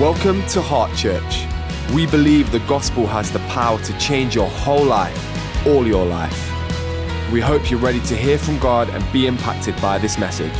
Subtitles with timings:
[0.00, 1.44] Welcome to Heart Church.
[1.92, 7.32] We believe the gospel has the power to change your whole life, all your life.
[7.32, 10.54] We hope you're ready to hear from God and be impacted by this message.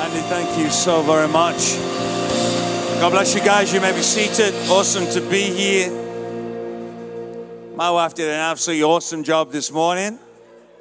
[0.00, 1.76] Andy, thank you so very much.
[3.00, 3.72] God bless you guys.
[3.72, 4.52] You may be seated.
[4.68, 5.88] Awesome to be here.
[7.76, 10.18] My wife did an absolutely awesome job this morning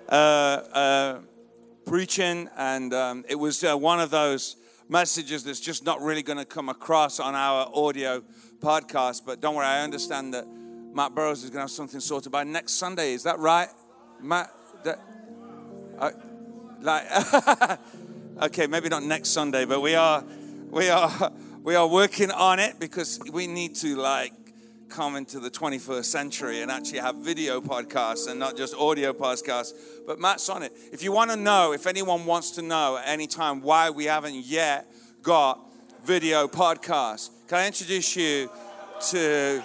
[0.09, 1.19] uh, uh,
[1.85, 4.55] preaching, and um, it was uh, one of those
[4.91, 8.21] messages that's just not really going to come across on our audio
[8.59, 9.21] podcast.
[9.25, 10.45] But don't worry, I understand that
[10.93, 13.13] Matt Burrows is going to have something sorted by next Sunday.
[13.13, 13.69] Is that right,
[14.21, 14.53] Matt?
[14.83, 14.99] That,
[16.81, 17.79] like,
[18.43, 20.25] okay, maybe not next Sunday, but we are,
[20.69, 21.31] we are,
[21.63, 24.33] we are working on it because we need to like
[24.91, 29.73] come into the 21st century and actually have video podcasts and not just audio podcasts.
[30.05, 30.73] But Matt's on it.
[30.91, 34.05] If you want to know, if anyone wants to know at any time why we
[34.05, 34.91] haven't yet
[35.23, 35.59] got
[36.03, 38.49] video podcasts, can I introduce you
[39.09, 39.63] to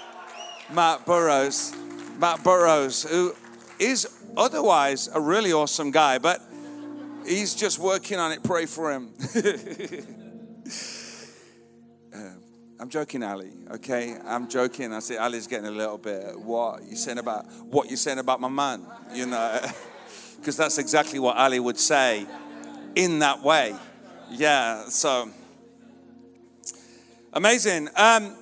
[0.73, 1.75] Matt Burrows?
[2.19, 3.34] Matt Burrows, who
[3.78, 6.41] is otherwise a really awesome guy, but
[7.27, 8.43] he's just working on it.
[8.43, 9.12] Pray for him.
[12.78, 13.52] I'm joking, Ali.
[13.70, 14.92] Okay, I'm joking.
[14.92, 16.38] I say Ali's getting a little bit.
[16.38, 18.84] What you saying about what you saying about my man?
[19.14, 19.60] You know,
[20.36, 22.27] because that's exactly what Ali would say
[22.94, 23.74] in that way.
[24.30, 24.84] Yeah.
[24.88, 25.30] So
[27.32, 27.88] amazing.
[27.97, 28.36] Um,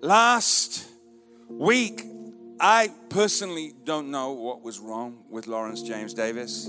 [0.00, 0.88] last
[1.48, 2.02] week,
[2.58, 6.68] I personally don't know what was wrong with Lawrence James Davis.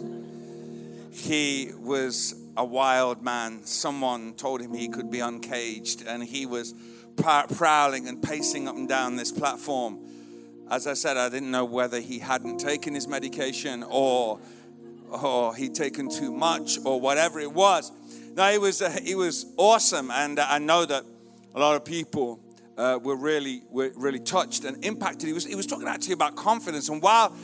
[1.11, 3.63] He was a wild man.
[3.65, 6.73] Someone told him he could be uncaged, and he was
[7.15, 9.99] prowling and pacing up and down this platform.
[10.69, 14.39] As I said, I didn't know whether he hadn't taken his medication or,
[15.09, 17.91] or he'd taken too much or whatever it was.
[18.35, 21.03] No, he was, uh, he was awesome, and I know that
[21.53, 22.39] a lot of people
[22.77, 25.27] uh, were really were really touched and impacted.
[25.27, 27.35] He was, he was talking actually about confidence, and while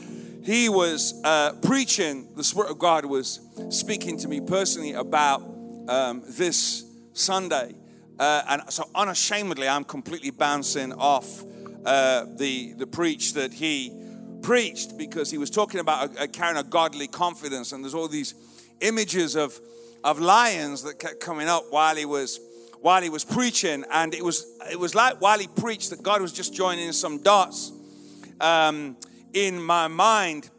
[0.48, 3.38] he was uh, preaching, the Spirit of God was
[3.68, 5.42] speaking to me personally about
[5.88, 7.74] um, this Sunday.
[8.18, 11.44] Uh, and so, unashamedly, I'm completely bouncing off
[11.84, 13.92] uh, the, the preach that he
[14.40, 17.72] preached because he was talking about a, a carrying a godly confidence.
[17.72, 18.34] And there's all these
[18.80, 19.60] images of,
[20.02, 22.40] of lions that kept coming up while he was
[22.80, 26.22] while he was preaching and it was it was like while he preached that god
[26.22, 27.72] was just joining in some dots
[28.40, 28.96] um,
[29.32, 30.50] in my mind.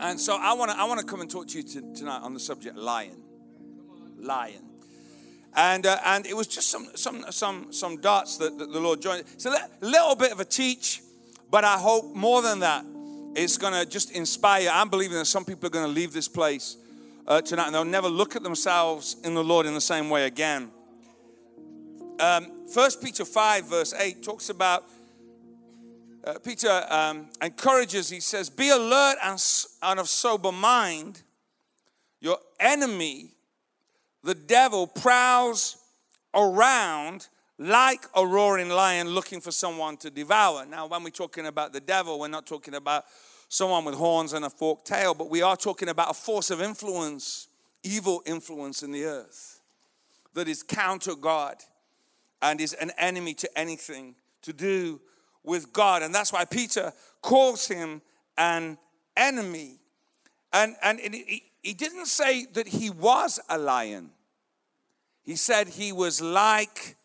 [0.00, 2.20] And so I want to I want to come and talk to you to, tonight
[2.22, 3.22] on the subject lion.
[4.18, 4.72] Lion.
[5.54, 9.02] And, uh, and it was just some, some, some, some dots that, that the Lord
[9.02, 9.24] joined.
[9.36, 11.02] So a little bit of a teach,
[11.50, 12.84] but I hope more than that,
[13.34, 14.70] it's going to just inspire.
[14.72, 16.78] I'm believing that some people are going to leave this place
[17.26, 20.24] uh, tonight and they'll never look at themselves in the Lord in the same way
[20.24, 20.70] again.
[22.18, 24.84] Um, 1 Peter 5, verse 8 talks about
[26.24, 29.42] uh, Peter um, encourages, he says, Be alert and,
[29.82, 31.22] and of sober mind.
[32.20, 33.34] Your enemy,
[34.22, 35.76] the devil, prowls
[36.34, 37.28] around
[37.58, 40.64] like a roaring lion looking for someone to devour.
[40.64, 43.04] Now, when we're talking about the devil, we're not talking about
[43.48, 46.62] someone with horns and a forked tail, but we are talking about a force of
[46.62, 47.48] influence,
[47.82, 49.60] evil influence in the earth
[50.34, 51.56] that is counter God
[52.40, 55.00] and is an enemy to anything to do
[55.44, 56.02] with God.
[56.02, 58.02] And that's why Peter calls him
[58.36, 58.78] an
[59.16, 59.78] enemy.
[60.52, 64.10] And, and he, he didn't say that he was a lion,
[65.22, 66.96] he said he was like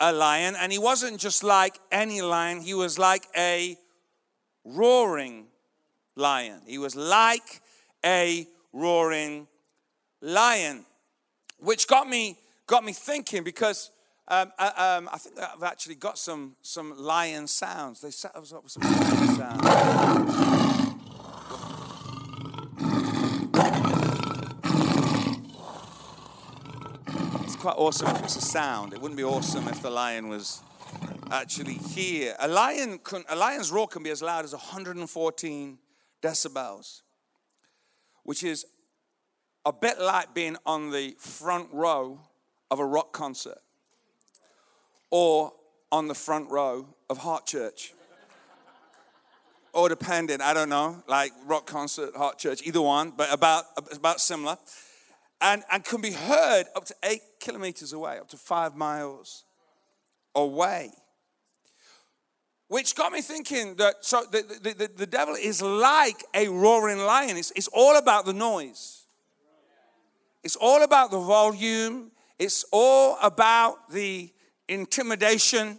[0.00, 0.54] a lion.
[0.58, 3.76] And he wasn't just like any lion, he was like a
[4.64, 5.46] roaring
[6.14, 6.60] lion.
[6.66, 7.62] He was like
[8.04, 9.46] a roaring
[10.20, 10.84] lion,
[11.58, 12.36] which got me
[12.66, 13.90] got me thinking because
[14.30, 18.02] um, uh, um, I think I've actually got some some lion sounds.
[18.02, 19.62] They set us up with some lion sounds.
[27.44, 28.92] It's quite awesome if it's a sound.
[28.92, 30.60] It wouldn't be awesome if the lion was
[31.30, 32.36] actually here.
[32.38, 35.78] A lion can, a lion's roar can be as loud as 114
[36.22, 37.00] decibels,
[38.24, 38.66] which is
[39.64, 42.20] a bit like being on the front row
[42.70, 43.60] of a rock concert
[45.10, 45.52] or
[45.90, 47.94] on the front row of Heart Church.
[49.72, 54.20] or depending, I don't know, like rock concert, Heart Church, either one, but about, about
[54.20, 54.56] similar.
[55.40, 59.44] And, and can be heard up to eight kilometers away, up to five miles
[60.34, 60.90] away.
[62.66, 66.98] Which got me thinking that so the, the, the, the devil is like a roaring
[66.98, 67.36] lion.
[67.36, 69.06] It's, it's all about the noise.
[70.44, 72.10] It's all about the volume.
[72.38, 74.30] It's all about the
[74.68, 75.78] intimidation.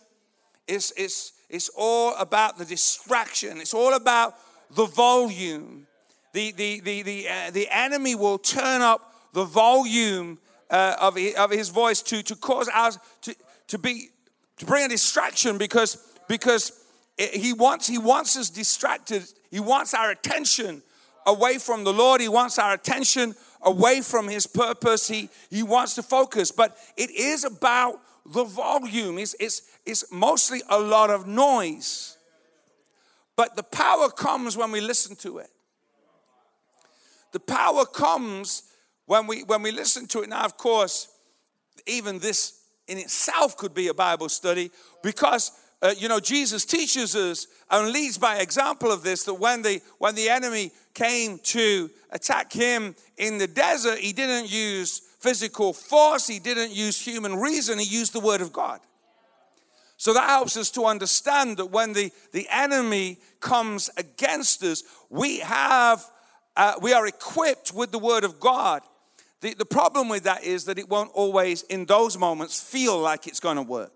[0.67, 3.59] It's, it's, it's all about the distraction.
[3.59, 4.35] It's all about
[4.71, 5.87] the volume.
[6.33, 10.39] The, the, the, the, uh, the enemy will turn up the volume
[10.69, 13.35] uh, of, his, of his voice to, to cause us to,
[13.67, 14.09] to be
[14.57, 15.97] to bring a distraction because
[16.27, 16.85] because
[17.17, 20.83] he wants he wants us distracted he wants our attention
[21.25, 25.95] away from the lord he wants our attention away from his purpose he he wants
[25.95, 27.99] to focus but it is about
[28.31, 32.17] the volume is, it's, it's mostly a lot of noise.
[33.35, 35.49] But the power comes when we listen to it.
[37.31, 38.63] The power comes
[39.05, 40.29] when we when we listen to it.
[40.29, 41.07] Now of course
[41.85, 44.71] even this in itself could be a bible study
[45.03, 45.51] because
[45.81, 49.81] uh, you know jesus teaches us and leads by example of this that when the
[49.97, 56.27] when the enemy came to attack him in the desert he didn't use physical force
[56.27, 58.79] he didn't use human reason he used the word of god
[59.97, 65.39] so that helps us to understand that when the, the enemy comes against us, we
[65.39, 66.05] have
[66.55, 68.81] uh, we are equipped with the word of God
[69.41, 73.27] the, the problem with that is that it won't always, in those moments, feel like
[73.27, 73.93] it's going to work.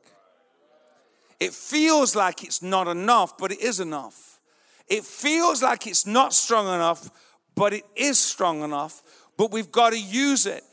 [1.40, 4.40] It feels like it's not enough, but it is enough.
[4.88, 7.10] It feels like it's not strong enough,
[7.56, 9.02] but it is strong enough.
[9.38, 10.64] But we've got to use it.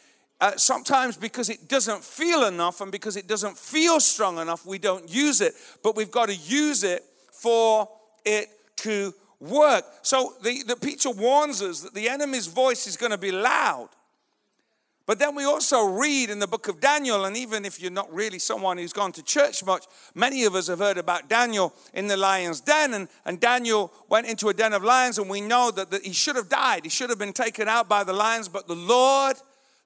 [0.40, 4.78] Uh, sometimes because it doesn't feel enough and because it doesn't feel strong enough, we
[4.78, 5.54] don't use it.
[5.82, 7.88] But we've got to use it for
[8.24, 9.84] it to work.
[10.02, 13.90] So the, the Peter warns us that the enemy's voice is going to be loud.
[15.10, 18.14] But then we also read in the book of Daniel, and even if you're not
[18.14, 22.06] really someone who's gone to church much, many of us have heard about Daniel in
[22.06, 22.94] the lion's den.
[22.94, 26.12] And, and Daniel went into a den of lions, and we know that, that he
[26.12, 26.84] should have died.
[26.84, 29.36] He should have been taken out by the lions, but the Lord,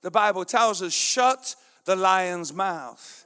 [0.05, 1.57] the Bible tells us, shut
[1.87, 3.25] the lion's mouth.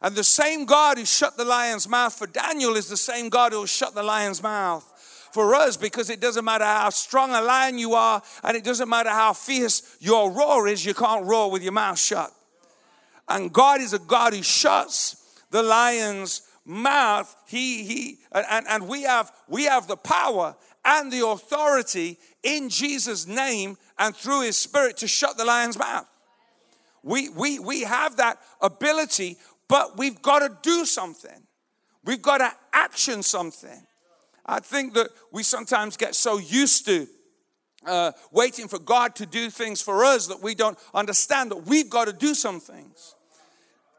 [0.00, 3.50] And the same God who shut the lion's mouth for Daniel is the same God
[3.50, 4.84] who will shut the lion's mouth
[5.32, 8.88] for us because it doesn't matter how strong a lion you are and it doesn't
[8.88, 12.32] matter how fierce your roar is, you can't roar with your mouth shut.
[13.28, 15.16] And God is a God who shuts
[15.50, 17.34] the lion's mouth.
[17.48, 23.26] He, he, and, and we have, we have the power and the authority in Jesus'
[23.26, 26.06] name and through his spirit to shut the lion's mouth.
[27.02, 29.38] We, we, we have that ability,
[29.68, 31.46] but we've got to do something.
[32.04, 33.86] We've got to action something.
[34.46, 37.06] I think that we sometimes get so used to
[37.86, 41.90] uh, waiting for God to do things for us that we don't understand that we've
[41.90, 43.14] got to do some things.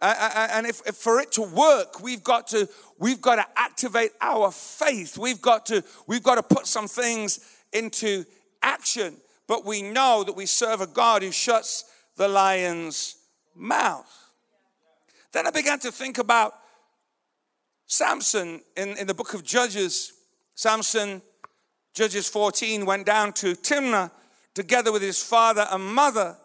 [0.02, 2.68] And if, if, for it to work, we've got to
[3.00, 5.18] we've got to activate our faith.
[5.18, 7.40] We've got to we've got to put some things
[7.74, 8.26] into
[8.62, 9.18] action.
[9.48, 11.86] But we know that we serve a God who shuts
[12.18, 13.18] the lion's
[13.56, 14.12] mouth.
[15.32, 16.56] Then I began to think about
[17.88, 20.14] Samson in, in the book of Judges.
[20.56, 21.22] Samson,
[21.94, 24.12] Judges 14, went down to Timnah
[24.54, 26.38] together with his father and mother.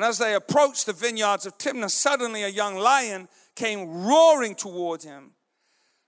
[0.00, 5.02] And as they approached the vineyards of Timnah, suddenly a young lion came roaring toward
[5.02, 5.32] him.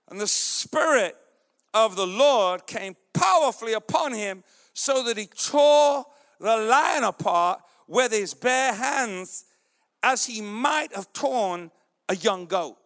[0.09, 1.15] And the Spirit
[1.75, 4.43] of the Lord came powerfully upon him
[4.73, 6.07] so that he tore
[6.39, 9.45] the lion apart with his bare hands
[10.01, 11.69] as he might have torn
[12.09, 12.77] a young goat.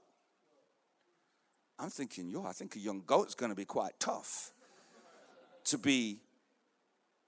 [1.80, 4.52] I'm thinking, yo, I think a young goat's to be quite tough
[5.64, 6.20] to be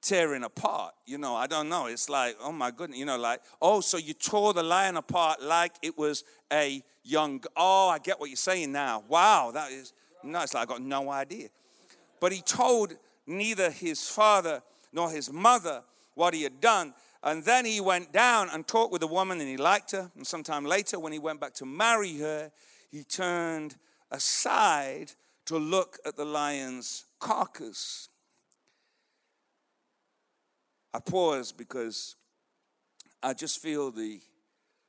[0.02, 0.94] tearing apart.
[1.06, 1.88] You know, I don't know.
[1.88, 5.42] It's like, oh my goodness, you know, like, oh, so you tore the lion apart
[5.42, 7.44] like it was a young.
[7.56, 9.04] Oh, I get what you're saying now.
[9.08, 9.94] Wow, that is.
[10.24, 11.50] No, it's like I got no idea.
[12.20, 15.84] But he told neither his father nor his mother
[16.16, 16.94] what he had done.
[17.22, 20.10] And then he went down and talked with the woman, and he liked her.
[20.16, 22.52] And sometime later, when he went back to marry her,
[22.92, 23.76] he turned
[24.10, 25.12] aside
[25.46, 28.10] to look at the lion's carcass.
[30.94, 32.16] I pause because
[33.22, 34.22] I just feel the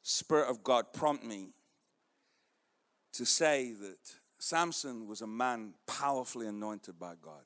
[0.02, 1.50] Spirit of God prompt me
[3.12, 3.98] to say that
[4.38, 7.44] Samson was a man powerfully anointed by God.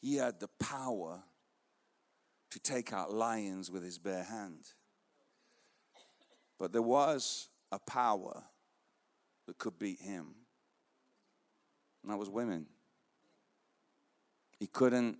[0.00, 1.22] He had the power
[2.50, 4.64] to take out lions with his bare hand.
[6.58, 8.44] But there was a power
[9.46, 10.34] that could beat him.
[12.02, 12.66] And that was women.
[14.58, 15.18] He couldn't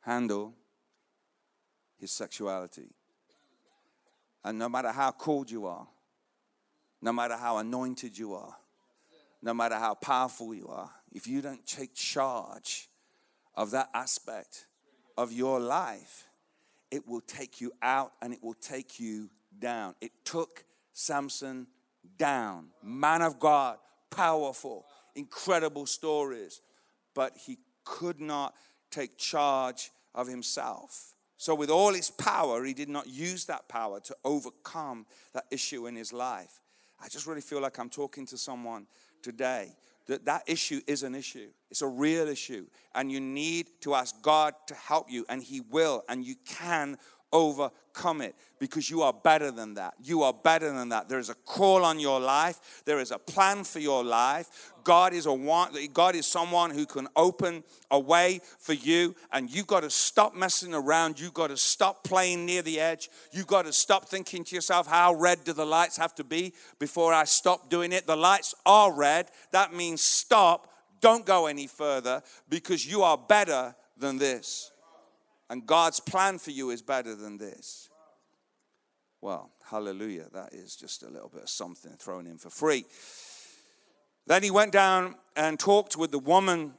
[0.00, 0.54] handle
[1.98, 2.90] his sexuality.
[4.44, 5.86] And no matter how cold you are,
[7.02, 8.56] no matter how anointed you are,
[9.42, 12.88] no matter how powerful you are, if you don't take charge
[13.54, 14.66] of that aspect
[15.16, 16.28] of your life,
[16.90, 19.94] it will take you out and it will take you down.
[20.00, 21.66] It took Samson
[22.16, 22.68] down.
[22.82, 23.78] Man of God,
[24.10, 26.60] powerful, incredible stories,
[27.14, 28.54] but he could not
[28.90, 31.14] take charge of himself.
[31.38, 35.86] So, with all his power, he did not use that power to overcome that issue
[35.86, 36.60] in his life.
[37.02, 38.86] I just really feel like I'm talking to someone
[39.22, 39.76] today
[40.06, 41.48] that that issue is an issue.
[41.70, 42.66] It's a real issue.
[42.94, 46.96] And you need to ask God to help you, and He will, and you can
[47.32, 49.94] overcome it because you are better than that.
[50.02, 51.08] You are better than that.
[51.08, 52.82] There is a call on your life.
[52.84, 54.72] There is a plan for your life.
[54.84, 59.50] God is a one, God is someone who can open a way for you and
[59.50, 61.18] you've got to stop messing around.
[61.18, 63.10] You've got to stop playing near the edge.
[63.32, 66.52] You've got to stop thinking to yourself, how red do the lights have to be
[66.78, 68.06] before I stop doing it?
[68.06, 69.30] The lights are red.
[69.50, 70.72] That means stop.
[71.00, 74.70] Don't go any further because you are better than this.
[75.48, 77.88] And God's plan for you is better than this.
[79.20, 80.26] Well, hallelujah.
[80.32, 82.84] That is just a little bit of something thrown in for free.
[84.26, 86.74] Then he went down and talked with the woman,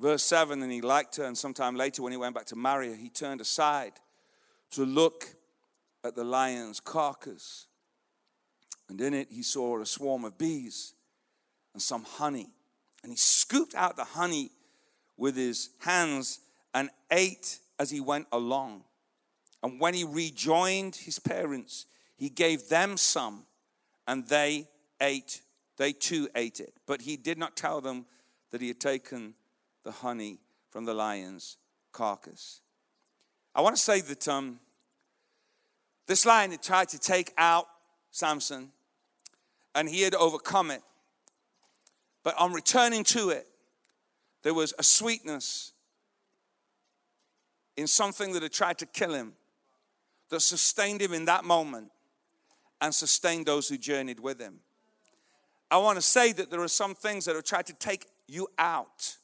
[0.00, 1.24] verse 7, and he liked her.
[1.24, 3.92] And sometime later, when he went back to marry her, he turned aside
[4.72, 5.36] to look
[6.04, 7.66] at the lion's carcass.
[8.88, 10.94] And in it, he saw a swarm of bees
[11.74, 12.48] and some honey.
[13.02, 14.50] And he scooped out the honey
[15.16, 16.40] with his hands
[16.74, 18.84] and ate as he went along.
[19.62, 23.44] And when he rejoined his parents, he gave them some,
[24.06, 24.68] and they
[25.00, 25.42] ate.
[25.76, 26.74] They too ate it.
[26.86, 28.06] But he did not tell them
[28.50, 29.34] that he had taken
[29.84, 30.38] the honey
[30.70, 31.58] from the lion's
[31.92, 32.60] carcass.
[33.54, 34.60] I want to say that um,
[36.06, 37.66] this lion had tried to take out
[38.10, 38.70] Samson,
[39.74, 40.82] and he had overcome it.
[42.22, 43.46] But on returning to it,
[44.42, 45.72] there was a sweetness
[47.76, 49.34] in something that had tried to kill him,
[50.30, 51.90] that sustained him in that moment
[52.80, 54.60] and sustained those who journeyed with him.
[55.70, 58.48] I want to say that there are some things that have tried to take you
[58.58, 59.16] out.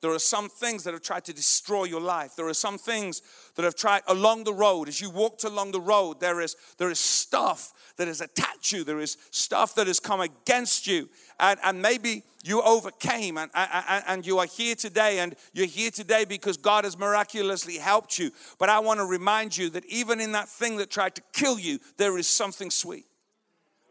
[0.00, 2.34] There are some things that have tried to destroy your life.
[2.36, 3.22] There are some things
[3.54, 4.88] that have tried along the road.
[4.88, 8.84] As you walked along the road, there is, there is stuff that has attacked you.
[8.84, 11.08] There is stuff that has come against you.
[11.40, 15.18] And, and maybe you overcame and, and, and you are here today.
[15.18, 18.30] And you're here today because God has miraculously helped you.
[18.58, 21.58] But I want to remind you that even in that thing that tried to kill
[21.58, 23.06] you, there is something sweet.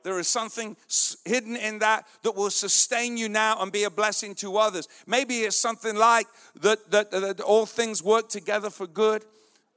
[0.03, 0.75] There is something
[1.25, 4.87] hidden in that that will sustain you now and be a blessing to others.
[5.05, 6.27] Maybe it's something like
[6.61, 9.23] that, that, that all things work together for good.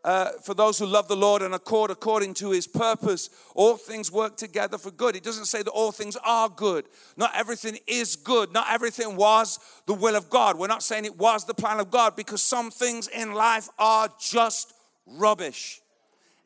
[0.04, 4.12] Uh, for those who love the Lord and accord according to his purpose, all things
[4.12, 5.16] work together for good.
[5.16, 6.84] It doesn't say that all things are good.
[7.16, 8.52] Not everything is good.
[8.52, 10.58] Not everything was the will of God.
[10.58, 14.11] We're not saying it was the plan of God because some things in life are
[14.20, 14.75] just
[15.06, 15.80] rubbish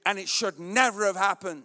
[0.06, 1.64] and it should never have happened.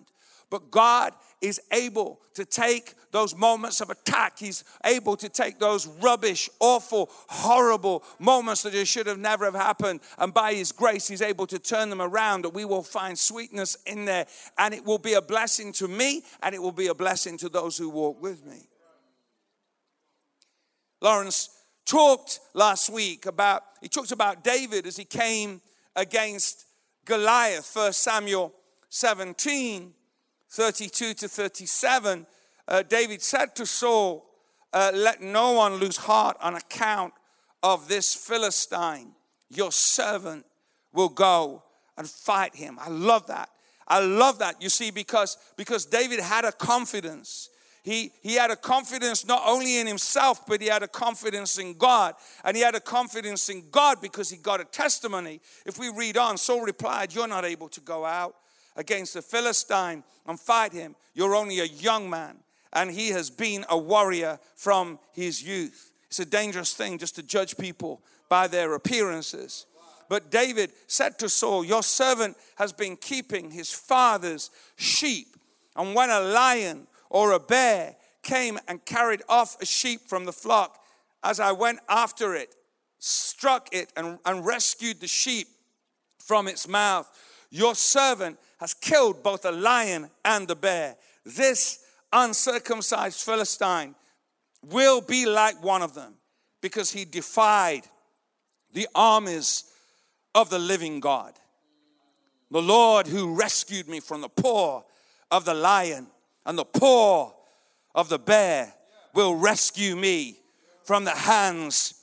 [0.50, 4.40] But God is able to take those moments of attack.
[4.40, 10.00] He's able to take those rubbish, awful, horrible moments that should have never have happened.
[10.18, 13.78] And by His grace, He's able to turn them around that we will find sweetness
[13.86, 14.26] in there.
[14.58, 17.50] And it will be a blessing to me and it will be a blessing to
[17.50, 18.70] those who walk with me.
[21.02, 21.50] Lawrence
[21.86, 25.60] talked last week about, he talked about David as he came
[25.94, 26.66] against
[27.04, 28.54] Goliath, 1 Samuel
[28.88, 29.94] 17.
[30.54, 32.28] 32 to 37,
[32.68, 34.24] uh, David said to Saul,
[34.72, 37.14] uh, Let no one lose heart on account
[37.64, 39.14] of this Philistine.
[39.50, 40.46] Your servant
[40.94, 41.64] will go
[41.98, 42.78] and fight him.
[42.80, 43.50] I love that.
[43.88, 44.62] I love that.
[44.62, 47.50] You see, because, because David had a confidence.
[47.82, 51.74] He, he had a confidence not only in himself, but he had a confidence in
[51.80, 52.14] God.
[52.44, 55.42] And he had a confidence in God because he got a testimony.
[55.66, 58.36] If we read on, Saul replied, You're not able to go out
[58.76, 60.96] against the Philistine and fight him.
[61.14, 62.38] You're only a young man,
[62.72, 65.92] and he has been a warrior from his youth.
[66.08, 69.66] It's a dangerous thing just to judge people by their appearances.
[70.10, 75.36] But David said to Saul, Your servant has been keeping his father's sheep.
[75.76, 80.32] And when a lion or a bear came and carried off a sheep from the
[80.32, 80.80] flock,
[81.24, 82.54] as I went after it,
[83.00, 85.48] struck it, and, and rescued the sheep
[86.20, 87.10] from its mouth,
[87.50, 90.96] your servant has killed both the lion and the bear.
[91.26, 91.80] This
[92.14, 93.94] uncircumcised Philistine
[94.64, 96.14] will be like one of them
[96.62, 97.82] because he defied
[98.72, 99.66] the armies
[100.34, 101.34] of the living God.
[102.52, 104.84] The Lord who rescued me from the paw
[105.30, 106.08] of the lion
[106.46, 107.34] and the paw
[107.94, 108.74] of the bear
[109.14, 110.38] will rescue me
[110.86, 111.96] from the hands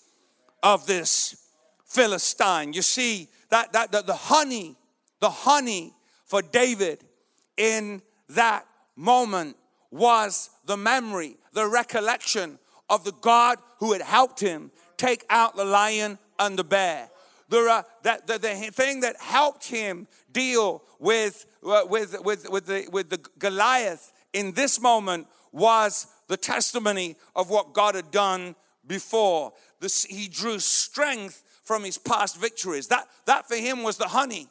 [0.63, 1.43] of this
[1.87, 2.75] Philistine.
[2.75, 4.77] You see, that, that, that the honey,
[5.21, 5.95] the honey
[6.31, 7.01] for David
[7.57, 9.57] in that moment
[9.91, 12.57] was the memory, the recollection
[12.89, 17.11] of the God who had helped him take out the lion and the bear.
[17.49, 22.89] The, that, the, the thing that helped him deal with, uh, with, with, with, the,
[22.93, 28.55] with the Goliath in this moment was the testimony of what God had done
[28.87, 29.53] before.
[29.81, 32.87] This, he drew strength from his past victories.
[32.87, 34.49] That, that for him was the honey.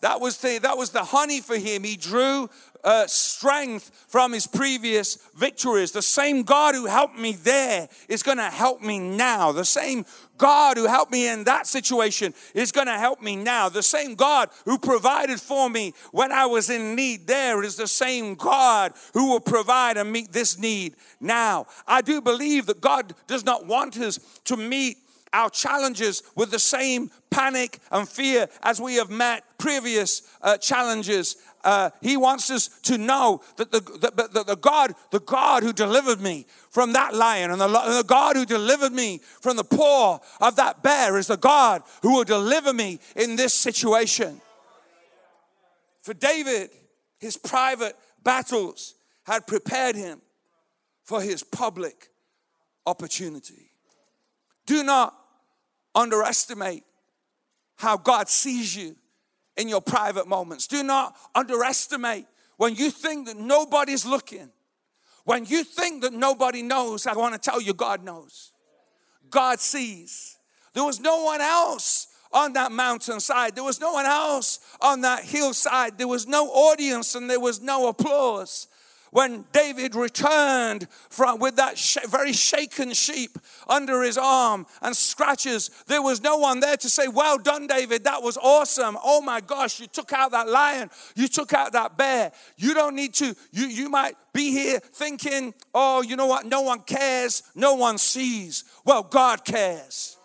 [0.00, 1.84] That was the, that was the honey for him.
[1.84, 2.48] He drew
[2.82, 5.92] uh, strength from his previous victories.
[5.92, 9.52] The same God who helped me there is going to help me now.
[9.52, 10.06] The same
[10.38, 13.68] God who helped me in that situation is going to help me now.
[13.68, 17.86] The same God who provided for me when I was in need there is the
[17.86, 21.66] same God who will provide and meet this need now.
[21.86, 24.96] I do believe that God does not want us to meet
[25.32, 31.36] our challenges with the same panic and fear as we have met previous uh, challenges.
[31.62, 35.72] Uh, he wants us to know that the, the, the, the, God, the God who
[35.72, 40.18] delivered me from that lion and the, the God who delivered me from the paw
[40.40, 44.40] of that bear is the God who will deliver me in this situation.
[46.02, 46.70] For David,
[47.18, 47.94] his private
[48.24, 48.94] battles
[49.24, 50.20] had prepared him
[51.04, 52.08] for his public
[52.86, 53.70] opportunity.
[54.66, 55.14] Do not
[55.94, 56.84] underestimate
[57.76, 58.96] how God sees you
[59.56, 60.66] in your private moments.
[60.66, 64.50] Do not underestimate when you think that nobody's looking.
[65.24, 68.52] When you think that nobody knows, I want to tell you, God knows.
[69.28, 70.36] God sees.
[70.74, 73.54] There was no one else on that mountainside.
[73.54, 75.98] There was no one else on that hillside.
[75.98, 78.68] There was no audience and there was no applause
[79.10, 83.38] when David returned from with that sh- very shaken sheep
[83.68, 88.04] under his arm and scratches, there was no one there to say, "Well done, David.
[88.04, 88.96] That was awesome.
[89.02, 90.90] Oh my gosh, you took out that lion.
[91.14, 92.32] You took out that bear.
[92.56, 93.34] You don't need to.
[93.52, 96.46] You you might be here thinking, "Oh, you know what?
[96.46, 97.42] No one cares.
[97.54, 100.16] No one sees." Well, God cares.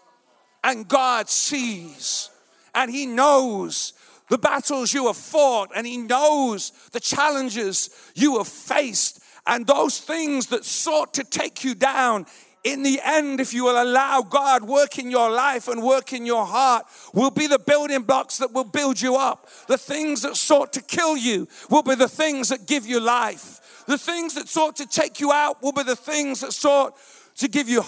[0.64, 2.30] And God sees.
[2.74, 3.94] And he knows
[4.30, 10.00] the battles you have fought, and He knows the challenges you have faced, and those
[10.00, 12.26] things that sought to take you down.
[12.64, 16.26] In the end, if you will allow God work in your life and work in
[16.26, 19.48] your heart, will be the building blocks that will build you up.
[19.68, 23.84] The things that sought to kill you will be the things that give you life.
[23.86, 26.98] The things that sought to take you out will be the things that sought
[27.38, 27.84] to give you,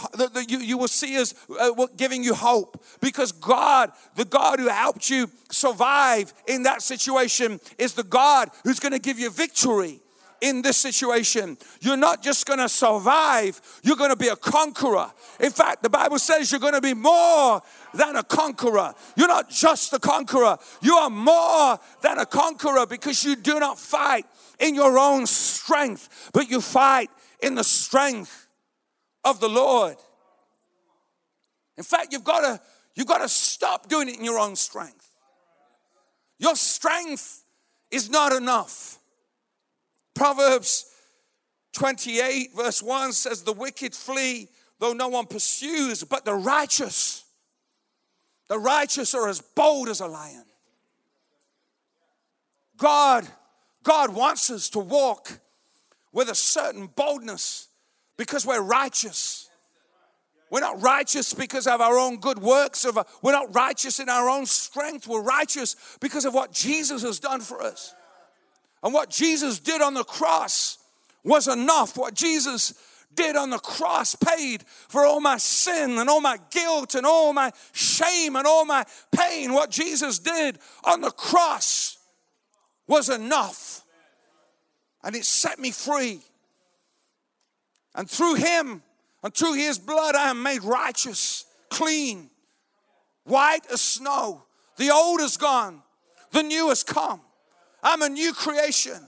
[0.47, 5.10] you, you will see us uh, giving you hope because God, the God who helped
[5.10, 10.01] you survive in that situation, is the God who's going to give you victory
[10.41, 11.57] in this situation.
[11.81, 15.12] You're not just going to survive, you're going to be a conqueror.
[15.39, 17.62] In fact, the Bible says you're going to be more
[17.93, 18.93] than a conqueror.
[19.15, 23.79] You're not just a conqueror, you are more than a conqueror because you do not
[23.79, 24.25] fight
[24.60, 27.10] in your own strength, but you fight
[27.41, 28.46] in the strength
[29.23, 29.97] of the Lord.
[31.77, 32.62] In fact, you've got to
[32.95, 35.10] you've got to stop doing it in your own strength.
[36.39, 37.43] Your strength
[37.91, 38.99] is not enough.
[40.13, 40.86] Proverbs
[41.73, 44.49] 28 verse 1 says the wicked flee
[44.80, 47.23] though no one pursues, but the righteous
[48.47, 50.45] the righteous are as bold as a lion.
[52.77, 53.27] God
[53.84, 55.39] God wants us to walk
[56.12, 57.66] with a certain boldness
[58.17, 59.49] because we're righteous.
[60.49, 62.86] We're not righteous because of our own good works.
[62.86, 65.08] Of we're not righteous in our own strength.
[65.08, 67.93] We're righteous because of what Jesus has done for us.
[68.84, 70.77] And what Jesus did on the cross
[71.23, 71.97] was enough.
[71.97, 72.73] What Jesus
[73.13, 77.34] did on the cross paid for all my sin and all my guilt and all
[77.34, 79.53] my shame and all my pain.
[79.53, 81.97] What Jesus did on the cross
[82.88, 83.84] was enough.
[85.03, 86.21] And it set me free.
[87.97, 88.83] And through him
[89.23, 92.29] and through his blood, I am made righteous, clean,
[93.23, 94.43] white as snow.
[94.77, 95.81] The old is gone,
[96.31, 97.19] the new has come.
[97.81, 98.99] I'm a new creation,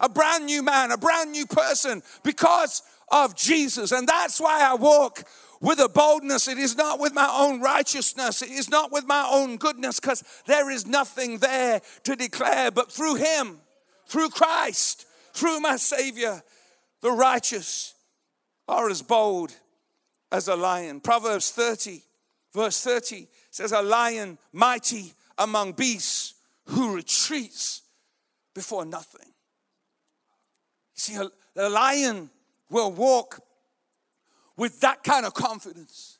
[0.00, 3.90] a brand new man, a brand new person because of Jesus.
[3.90, 5.24] And that's why I walk
[5.60, 6.46] with a boldness.
[6.46, 10.22] It is not with my own righteousness, it is not with my own goodness, because
[10.46, 13.58] there is nothing there to declare, but through Him,
[14.06, 16.42] through Christ, through my Savior,
[17.00, 17.94] the righteous
[18.68, 19.54] are as bold
[20.30, 21.00] as a lion.
[21.00, 22.02] Proverbs 30,
[22.52, 26.34] verse 30 says, A lion mighty among beasts
[26.66, 27.82] who retreats
[28.54, 29.32] before nothing.
[30.94, 32.30] See, a, a lion
[32.70, 33.40] will walk
[34.56, 36.18] with that kind of confidence.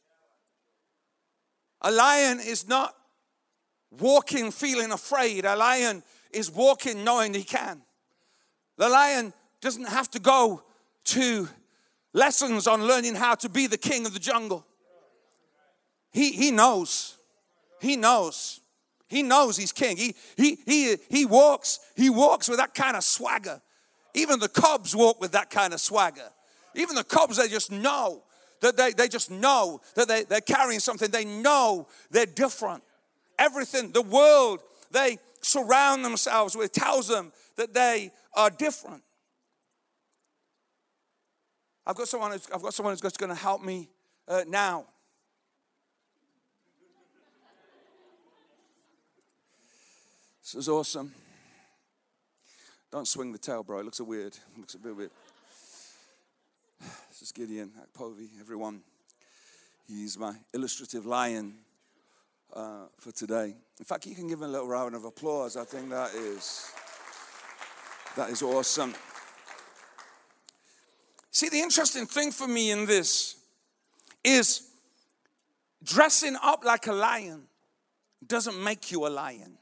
[1.83, 2.95] A lion is not
[3.91, 7.83] walking feeling afraid, a lion is walking knowing he can.
[8.77, 10.63] The lion doesn't have to go
[11.05, 11.49] to
[12.13, 14.67] lessons on learning how to be the king of the jungle.
[16.11, 17.17] He, he knows.
[17.81, 18.61] He knows.
[19.09, 19.97] He knows he's king.
[19.97, 23.61] He, he, he, he walks, he walks with that kind of swagger.
[24.15, 26.29] Even the cubs walk with that kind of swagger.
[26.75, 28.23] Even the cubs, they just know
[28.61, 31.11] that they, they just know that they, they're carrying something.
[31.11, 32.83] They know they're different.
[33.39, 39.03] Everything, the world they surround themselves with tells them that they are different.
[41.89, 43.89] I've got someone who's, I've got someone who's going to help me
[44.29, 44.85] uh, now.
[50.43, 51.15] This is awesome.
[52.93, 53.79] Don't swing the tail, bro.
[53.79, 54.35] It looks a weird.
[54.35, 55.11] It looks a bit weird.
[57.09, 58.83] This is Gideon Akpovi, everyone.
[59.87, 61.55] He's my illustrative lion
[62.53, 63.55] uh, for today.
[63.79, 65.57] In fact, you can give him a little round of applause.
[65.57, 66.71] I think that is
[68.15, 68.95] that is awesome.
[71.39, 73.37] See, the interesting thing for me in this
[74.25, 74.71] is
[75.85, 77.45] dressing up like a lion
[78.27, 79.57] doesn't make you a lion.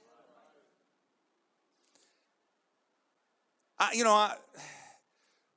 [3.78, 4.36] I, you know, I,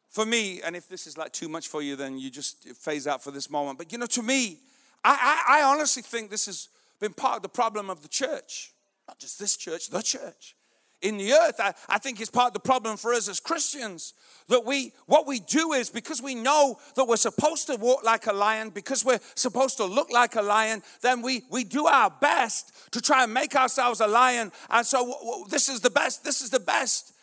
[0.10, 3.08] for me, and if this is like too much for you, then you just phase
[3.08, 3.77] out for this moment.
[3.77, 4.60] But you know, to me,
[5.05, 6.67] I, I, I honestly think this has
[6.99, 8.73] been part of the problem of the church.
[9.08, 10.58] Not just this church, the church.
[11.01, 14.13] In the earth, I, I think it's part of the problem for us as Christians
[14.49, 18.27] that we, what we do is because we know that we're supposed to walk like
[18.27, 22.09] a lion, because we're supposed to look like a lion, then we, we do our
[22.09, 24.51] best to try and make ourselves a lion.
[24.69, 27.13] And so w- w- this is the best, this is the best.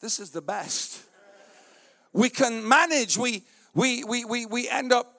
[0.00, 1.02] This is the best.
[2.12, 3.42] We can manage, we,
[3.74, 5.12] we, we, we, we end up,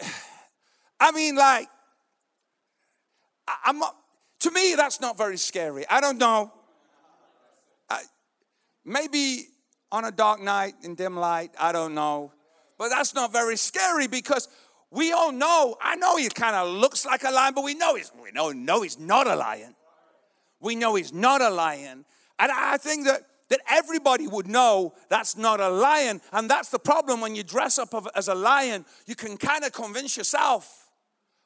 [1.00, 1.68] I mean, like,
[3.64, 3.94] I'm not,
[4.42, 5.84] to me, that's not very scary.
[5.88, 6.52] I don't know.
[7.88, 8.02] I,
[8.84, 9.46] maybe
[9.90, 12.32] on a dark night in dim light, I don't know.
[12.78, 14.48] But that's not very scary because
[14.90, 17.94] we all know, I know he kind of looks like a lion, but we know
[17.94, 19.74] he's, we know, know he's not a lion.
[20.60, 22.04] We know he's not a lion.
[22.38, 26.22] And I think that that everybody would know that's not a lion.
[26.32, 29.72] And that's the problem when you dress up as a lion, you can kind of
[29.72, 30.88] convince yourself,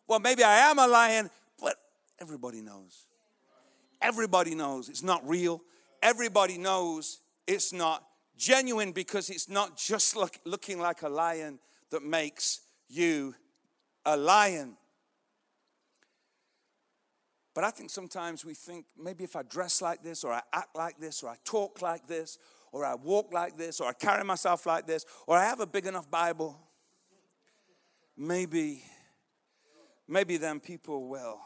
[0.07, 1.31] well, maybe I am a lion,
[1.61, 1.75] but
[2.21, 3.07] everybody knows.
[4.01, 5.63] Everybody knows it's not real.
[6.03, 8.05] Everybody knows it's not
[8.37, 11.59] genuine because it's not just look, looking like a lion
[11.91, 13.35] that makes you
[14.05, 14.77] a lion.
[17.55, 20.77] But I think sometimes we think maybe if I dress like this, or I act
[20.77, 22.39] like this, or I talk like this,
[22.71, 25.67] or I walk like this, or I carry myself like this, or I have a
[25.67, 26.61] big enough Bible,
[28.15, 28.83] maybe,
[30.07, 31.41] maybe then people will,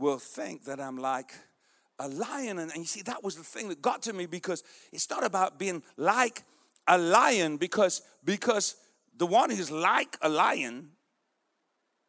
[0.00, 1.32] will think that I'm like
[1.98, 2.58] a lion.
[2.58, 5.24] And, and you see, that was the thing that got to me because it's not
[5.24, 6.42] about being like
[6.86, 8.76] a lion, because, because
[9.16, 10.90] the one who's like a lion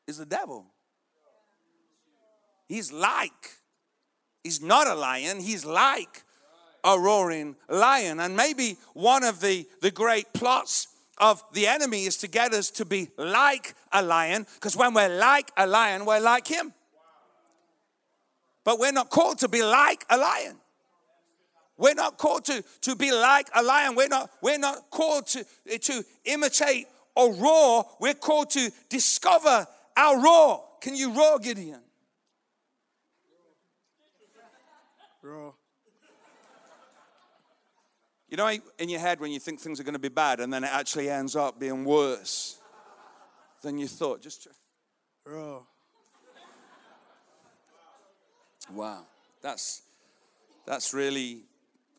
[0.08, 0.66] is the devil.
[2.68, 3.52] He's like,
[4.44, 6.24] he's not a lion, he's like
[6.84, 8.20] a roaring lion.
[8.20, 12.72] And maybe one of the, the great plots of the enemy is to get us
[12.72, 16.74] to be like a lion, because when we're like a lion, we're like him.
[18.64, 20.58] But we're not called to be like a lion.
[21.78, 23.96] We're not called to, to be like a lion.
[23.96, 25.46] We're not, we're not called to,
[25.80, 27.86] to imitate or roar.
[28.00, 29.66] We're called to discover
[29.98, 30.64] our roar.
[30.80, 31.82] Can you roar, Gideon?
[35.24, 35.56] Roar.
[38.30, 38.48] You know,
[38.80, 40.70] in your head, when you think things are going to be bad and then it
[40.72, 42.60] actually ends up being worse
[43.62, 44.22] than you thought.
[44.22, 44.48] Just,
[45.26, 45.66] bro.
[48.74, 49.06] Wow.
[49.42, 49.82] That's,
[50.66, 51.44] that's really,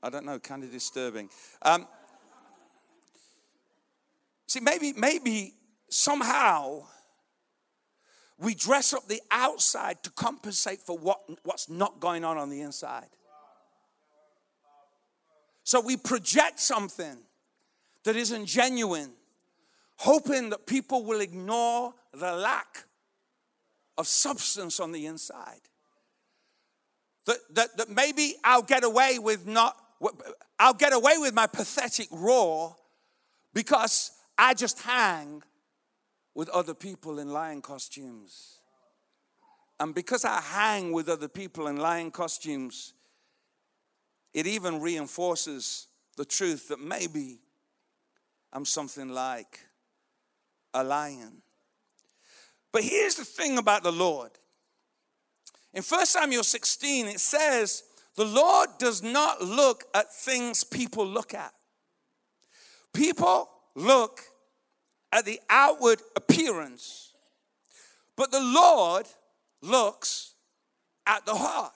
[0.03, 1.29] I don't know, kind of disturbing.
[1.63, 1.87] Um,
[4.47, 5.55] see, maybe, maybe
[5.89, 6.85] somehow
[8.39, 12.61] we dress up the outside to compensate for what, what's not going on on the
[12.61, 13.07] inside.
[15.65, 17.19] So we project something
[18.05, 19.13] that isn't genuine,
[19.97, 22.85] hoping that people will ignore the lack
[23.97, 25.61] of substance on the inside.
[27.27, 29.77] That, that, that maybe I'll get away with not,
[30.59, 32.77] I'll get away with my pathetic roar
[33.55, 35.43] because I just hang
[36.35, 38.59] with other people in lion costumes.
[39.79, 42.95] And because I hang with other people in lion costumes,
[44.33, 47.41] it even reinforces the truth that maybe
[48.53, 49.61] I'm something like
[50.75, 51.43] a lion.
[52.71, 54.31] But here's the thing about the Lord.
[55.75, 57.85] In 1 Samuel 16, it says,
[58.17, 61.53] The Lord does not look at things people look at.
[62.93, 64.21] People look
[65.13, 67.13] at the outward appearance,
[68.17, 69.07] but the Lord
[69.63, 70.35] looks
[71.07, 71.73] at the heart.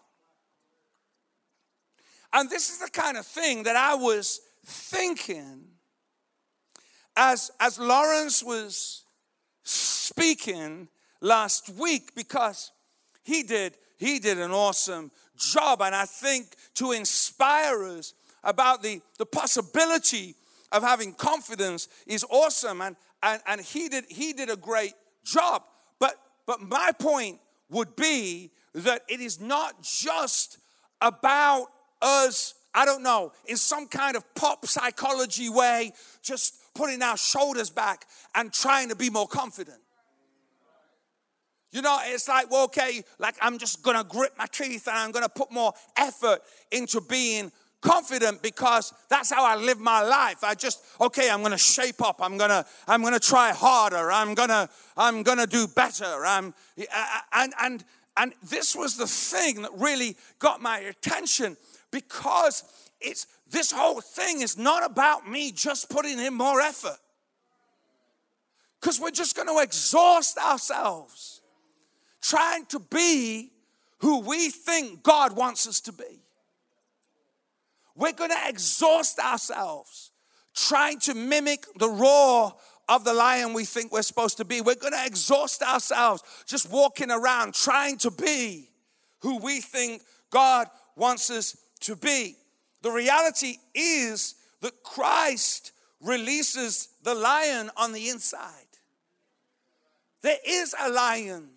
[2.33, 5.65] And this is the kind of thing that I was thinking
[7.17, 9.05] as, as Lawrence was
[9.63, 10.89] speaking
[11.23, 12.73] last week because
[13.23, 15.83] he did he did an awesome job.
[15.83, 20.35] And i think to inspire us about the, the possibility
[20.73, 22.81] of having confidence is awesome.
[22.81, 25.63] And, and, and he did he did a great job.
[25.99, 30.59] But but my point would be that it is not just
[31.01, 31.67] about
[32.03, 37.71] us i don't know in some kind of pop psychology way just putting our shoulders
[37.71, 39.79] back and trying to be more confident
[41.77, 45.11] you know, it's like, well, okay, like I'm just gonna grit my teeth and I'm
[45.11, 46.41] gonna put more effort
[46.73, 50.43] into being confident because that's how I live my life.
[50.43, 52.21] I just, okay, I'm gonna shape up.
[52.23, 54.11] I'm gonna, I'm gonna try harder.
[54.11, 56.25] I'm gonna, I'm gonna do better.
[56.25, 56.55] I'm,
[57.35, 57.85] and, and,
[58.17, 61.59] and this was the thing that really got my attention
[61.91, 62.65] because
[63.03, 66.97] it's, this whole thing is not about me just putting in more effort.
[68.81, 71.36] Because we're just gonna exhaust ourselves
[72.23, 73.51] trying to be
[73.99, 76.23] who we think God wants us to be.
[77.95, 80.13] We're going to exhaust ourselves
[80.55, 82.55] trying to mimic the roar
[82.89, 84.61] of the lion we think we're supposed to be.
[84.61, 88.71] We're going to exhaust ourselves just walking around trying to be
[89.21, 92.37] who we think God wants us to be.
[92.83, 98.43] The reality is that Christ releases the lion on the inside.
[100.23, 101.51] There is a lion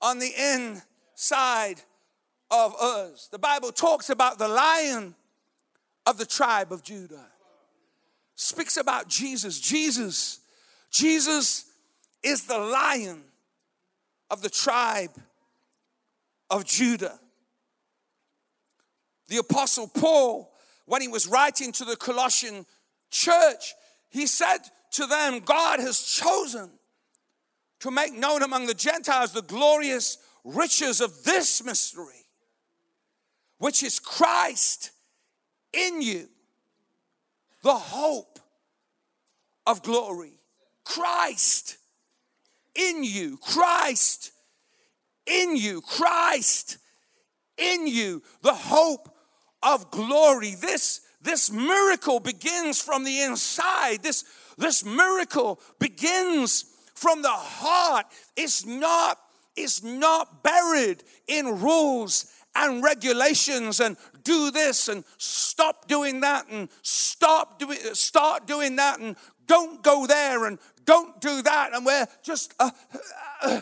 [0.00, 1.82] on the inside
[2.50, 3.28] of us.
[3.30, 5.14] The Bible talks about the lion
[6.06, 7.26] of the tribe of Judah.
[8.34, 9.60] Speaks about Jesus.
[9.60, 10.40] Jesus,
[10.90, 11.66] Jesus
[12.22, 13.22] is the lion
[14.30, 15.10] of the tribe
[16.48, 17.20] of Judah.
[19.28, 20.52] The apostle Paul,
[20.86, 22.66] when he was writing to the Colossian
[23.10, 23.74] church,
[24.08, 24.58] he said
[24.92, 26.70] to them, God has chosen
[27.80, 32.26] to make known among the Gentiles the glorious riches of this mystery,
[33.58, 34.90] which is Christ
[35.72, 36.28] in you,
[37.62, 38.38] the hope
[39.66, 40.32] of glory.
[40.84, 41.76] Christ
[42.74, 44.32] in you, Christ
[45.26, 46.78] in you, Christ
[47.56, 49.14] in you, the hope
[49.62, 50.54] of glory.
[50.54, 54.02] This, this miracle begins from the inside.
[54.02, 54.24] This,
[54.58, 56.64] this miracle begins
[57.00, 58.04] from the heart.
[58.36, 59.18] It's not,
[59.56, 66.68] it's not buried in rules and regulations and do this and stop doing that and
[66.82, 72.06] stop doing start doing that and don't go there and don't do that and we're
[72.22, 72.70] just uh,
[73.42, 73.60] uh,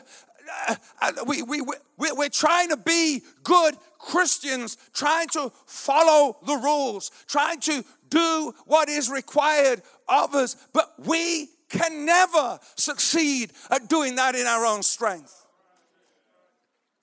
[0.68, 6.56] uh, uh we, we, we, we're trying to be good Christians, trying to follow the
[6.56, 13.88] rules, trying to do what is required of us, but we can never succeed at
[13.88, 15.46] doing that in our own strength.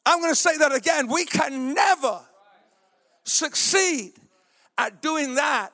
[0.05, 1.07] I'm going to say that again.
[1.07, 2.19] We can never
[3.23, 4.13] succeed
[4.77, 5.71] at doing that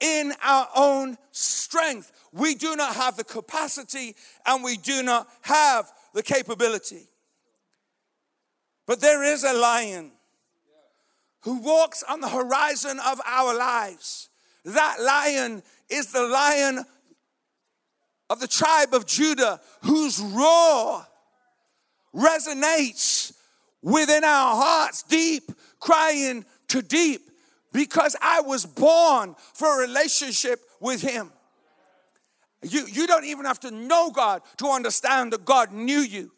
[0.00, 2.12] in our own strength.
[2.32, 7.08] We do not have the capacity and we do not have the capability.
[8.86, 10.12] But there is a lion
[11.42, 14.30] who walks on the horizon of our lives.
[14.64, 16.84] That lion is the lion
[18.34, 21.06] of the tribe of Judah whose roar
[22.12, 23.32] resonates
[23.80, 25.44] within our hearts, deep,
[25.78, 27.30] crying to deep,
[27.72, 31.30] because I was born for a relationship with Him.
[32.62, 36.32] You, you don't even have to know God to understand that God knew you.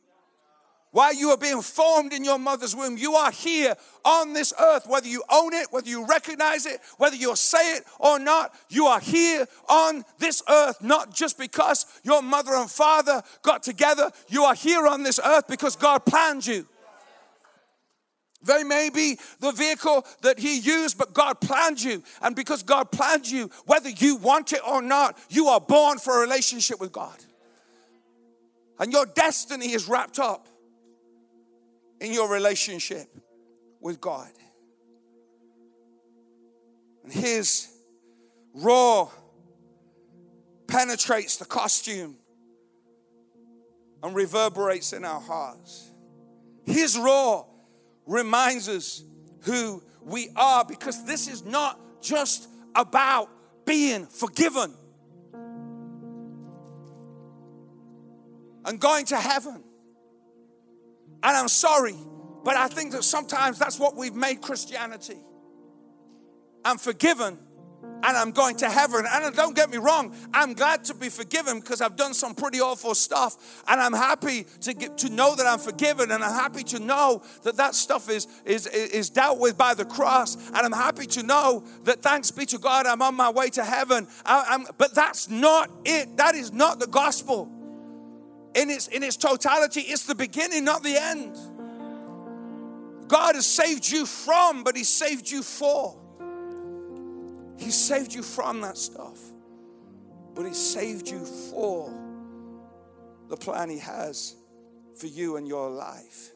[0.96, 4.86] While you are being formed in your mother's womb, you are here on this earth,
[4.86, 8.86] whether you own it, whether you recognize it, whether you say it or not, you
[8.86, 14.10] are here on this earth, not just because your mother and father got together.
[14.28, 16.66] You are here on this earth because God planned you.
[18.42, 22.02] They may be the vehicle that He used, but God planned you.
[22.22, 26.16] And because God planned you, whether you want it or not, you are born for
[26.16, 27.18] a relationship with God.
[28.78, 30.48] And your destiny is wrapped up
[32.00, 33.06] in your relationship
[33.80, 34.30] with God.
[37.04, 37.68] And his
[38.54, 39.10] roar
[40.66, 42.16] penetrates the costume
[44.02, 45.90] and reverberates in our hearts.
[46.64, 47.46] His roar
[48.06, 49.02] reminds us
[49.42, 53.28] who we are because this is not just about
[53.64, 54.74] being forgiven
[58.64, 59.62] and going to heaven.
[61.26, 61.96] And I'm sorry,
[62.44, 65.18] but I think that sometimes that's what we've made Christianity.
[66.64, 67.36] I'm forgiven
[67.82, 69.04] and I'm going to heaven.
[69.10, 72.60] And don't get me wrong, I'm glad to be forgiven because I've done some pretty
[72.60, 73.64] awful stuff.
[73.66, 76.12] And I'm happy to get to know that I'm forgiven.
[76.12, 79.84] And I'm happy to know that that stuff is, is, is dealt with by the
[79.84, 80.36] cross.
[80.36, 83.64] And I'm happy to know that thanks be to God, I'm on my way to
[83.64, 84.06] heaven.
[84.24, 86.18] I, but that's not it.
[86.18, 87.55] That is not the gospel.
[88.56, 91.36] In its, in its totality, it's the beginning, not the end.
[93.06, 95.96] God has saved you from, but He saved you for.
[97.58, 99.18] He saved you from that stuff,
[100.34, 101.92] but He saved you for
[103.28, 104.34] the plan He has
[104.98, 106.30] for you and your life.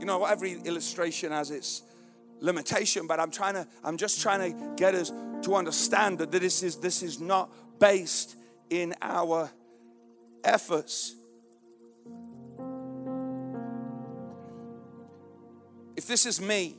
[0.00, 1.82] You know, every illustration has its
[2.40, 6.64] limitation, but I'm trying to, I'm just trying to get us to understand that this
[6.64, 8.36] is this is not based
[8.70, 9.50] in our
[10.48, 11.14] efforts.
[15.96, 16.76] If this is me,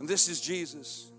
[0.00, 1.12] And this is Jesus.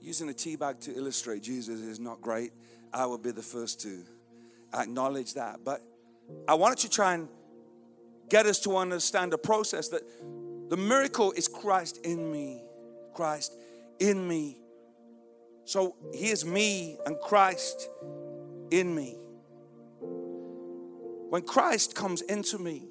[0.00, 2.52] Using a tea bag to illustrate Jesus is not great.
[2.92, 4.02] I will be the first to
[4.74, 5.60] acknowledge that.
[5.64, 5.80] But
[6.48, 7.28] I wanted to try and
[8.28, 10.02] get us to understand the process that
[10.68, 12.62] the miracle is Christ in me.
[13.14, 13.54] Christ
[14.00, 14.58] in me.
[15.64, 17.88] So he is me and Christ
[18.70, 19.16] in me.
[21.30, 22.88] When Christ comes into me,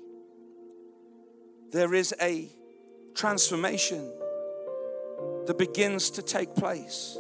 [1.72, 2.50] there is a
[3.14, 4.12] transformation
[5.46, 7.18] that begins to take place.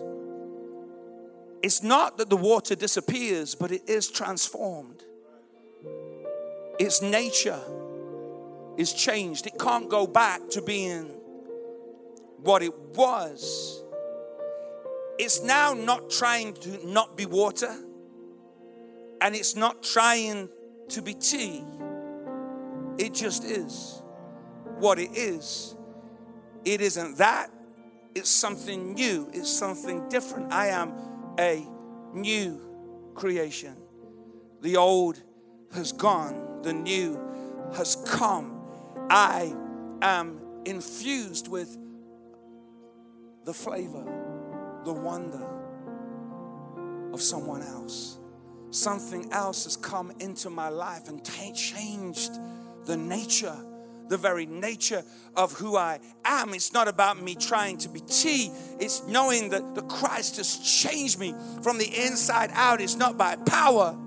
[1.61, 5.03] It's not that the water disappears, but it is transformed.
[6.79, 7.59] Its nature
[8.77, 9.45] is changed.
[9.45, 11.07] It can't go back to being
[12.37, 13.83] what it was.
[15.19, 17.75] It's now not trying to not be water,
[19.19, 20.47] and it's not trying
[20.87, 21.61] to be tea.
[22.97, 24.01] It just is
[24.77, 25.75] what it is.
[26.63, 27.51] It isn't that,
[28.15, 30.53] it's something new, it's something different.
[30.53, 30.93] I am
[31.37, 31.67] a
[32.13, 32.61] new
[33.13, 33.75] creation.
[34.61, 35.21] The old
[35.73, 37.19] has gone, the new
[37.75, 38.61] has come.
[39.09, 39.53] I
[40.01, 41.77] am infused with
[43.45, 44.05] the flavor,
[44.83, 45.47] the wonder
[47.13, 48.17] of someone else.
[48.71, 52.31] Something else has come into my life and t- changed
[52.85, 53.57] the nature
[54.09, 55.03] the very nature
[55.35, 56.53] of who I am.
[56.53, 61.19] It's not about me trying to be tea, it's knowing that the Christ has changed
[61.19, 62.81] me from the inside out.
[62.81, 63.97] It's not by power,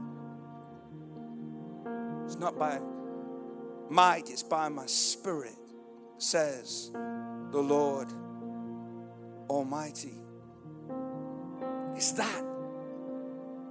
[2.27, 2.81] it's not by
[3.89, 5.57] might, it's by my spirit,
[6.19, 8.13] says the Lord
[9.49, 10.22] Almighty.
[11.97, 12.45] It's that.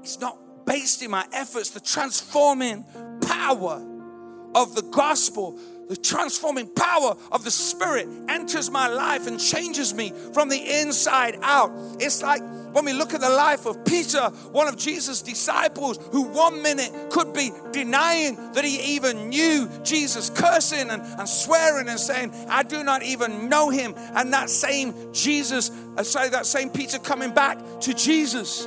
[0.02, 2.86] It's not based in my efforts, the transforming
[3.22, 3.86] power
[4.56, 5.58] of the gospel
[5.92, 11.38] the transforming power of the Spirit enters my life and changes me from the inside
[11.42, 11.70] out.
[12.00, 16.22] It's like when we look at the life of Peter, one of Jesus' disciples, who
[16.22, 22.00] one minute could be denying that he even knew Jesus, cursing and, and swearing and
[22.00, 23.94] saying, I do not even know him.
[24.16, 28.66] And that same Jesus, uh, say that same Peter coming back to Jesus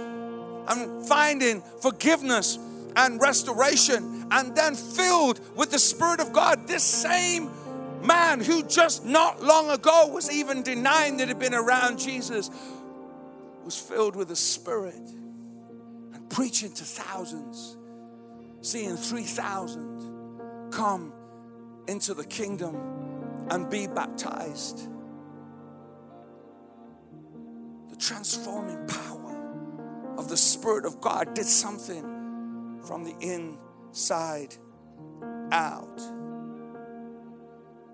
[0.68, 2.58] and finding forgiveness
[2.96, 6.66] and restoration, and then filled with the Spirit of God.
[6.66, 7.50] This same
[8.02, 12.50] man who just not long ago was even denying that he'd been around Jesus
[13.64, 17.76] was filled with the Spirit and preaching to thousands,
[18.60, 21.12] seeing 3,000 come
[21.88, 22.76] into the kingdom
[23.50, 24.88] and be baptized.
[27.90, 32.13] The transforming power of the Spirit of God did something
[32.86, 34.56] from the inside
[35.52, 36.00] out.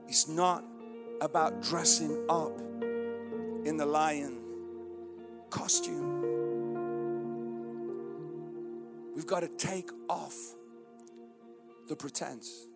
[0.08, 0.64] It's not
[1.20, 2.58] about dressing up
[3.64, 4.40] in the lion
[5.50, 6.20] costume.
[9.14, 10.36] We've got to take off
[11.88, 12.66] the pretense.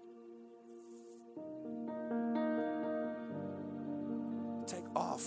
[4.67, 5.25] Take off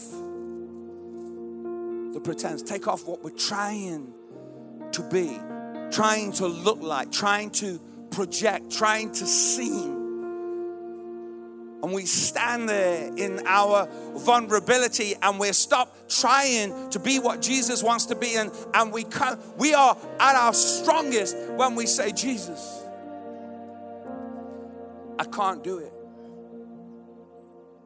[2.13, 2.61] the pretense.
[2.61, 4.13] Take off what we're trying
[4.91, 5.39] to be
[5.91, 7.79] trying to look like, trying to
[8.11, 9.97] project, trying to seem.
[11.83, 17.83] And we stand there in our vulnerability and we stop trying to be what Jesus
[17.83, 18.35] wants to be.
[18.35, 22.83] And, and we, come, we are at our strongest when we say, Jesus,
[25.19, 25.93] I can't do it.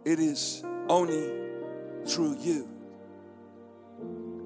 [0.05, 1.29] It is only
[2.07, 2.67] through you.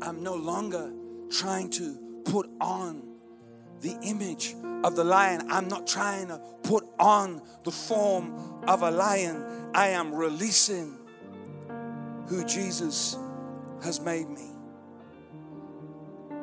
[0.02, 0.92] I'm no longer
[1.30, 3.15] trying to put on
[3.82, 5.48] the image of the lion.
[5.50, 8.34] I'm not trying to put on the form
[8.68, 9.72] of a lion.
[9.74, 10.96] I am releasing
[12.28, 13.18] who Jesus
[13.84, 14.50] has made me.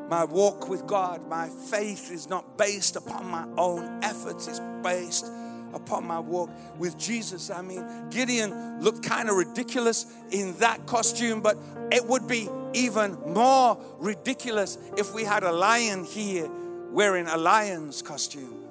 [0.08, 5.30] My walk with God, my faith is not based upon my own efforts, it's based
[5.72, 7.50] upon my walk with Jesus.
[7.50, 11.56] I mean, Gideon looked kind of ridiculous in that costume, but
[11.90, 16.50] it would be even more ridiculous if we had a lion here
[16.92, 18.64] wearing a lion's costume.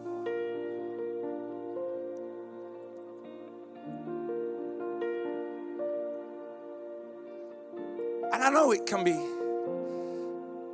[8.31, 9.19] And I know it can be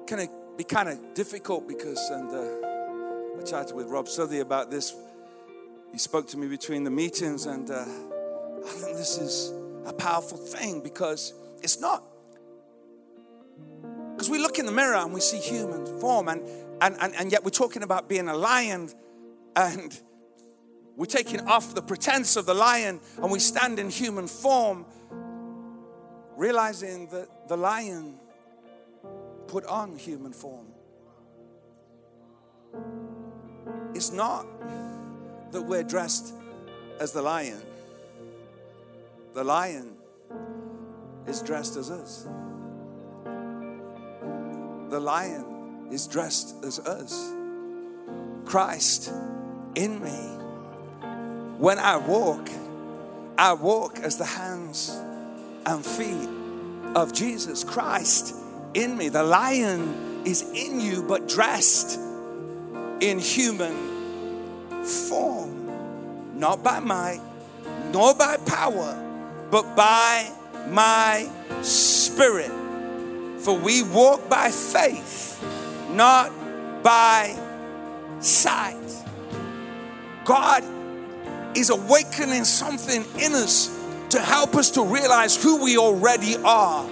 [0.06, 4.70] can it be kind of difficult because and uh, I chatted with Rob Southey about
[4.70, 4.96] this
[5.92, 9.54] he spoke to me between the meetings, and uh, I think this is
[9.86, 11.34] a powerful thing because
[11.64, 12.04] it's not.
[14.12, 16.48] Because we look in the mirror and we see human form, and,
[16.82, 18.90] and, and, and yet we're talking about being a lion,
[19.56, 20.00] and
[20.98, 24.86] we're taking off the pretense of the lion and we stand in human form,
[26.36, 28.20] realizing that the lion
[29.46, 30.66] put on human form.
[33.94, 34.48] It's not
[35.52, 36.34] that we're dressed
[37.00, 37.62] as the lion.
[39.34, 39.96] The lion
[41.28, 42.28] is dressed as us.
[44.90, 45.57] The lion
[45.92, 47.34] is dressed as us.
[48.46, 49.12] Christ
[49.76, 50.38] in me.
[51.58, 52.50] When I walk,
[53.38, 54.90] I walk as the hands
[55.66, 56.30] and feet
[56.96, 58.36] of Jesus Christ
[58.74, 59.10] in me.
[59.10, 62.00] The lion is in you, but dressed
[63.00, 67.22] in human form, not by might,
[67.92, 68.96] nor by power,
[69.52, 70.32] but by
[70.70, 71.30] my
[71.62, 72.52] spirit.
[73.40, 75.42] For we walk by faith,
[75.98, 76.32] not
[76.84, 77.36] by
[78.20, 78.76] sight.
[80.24, 80.64] God
[81.58, 83.76] is awakening something in us
[84.12, 86.84] to help us to realize who we already are.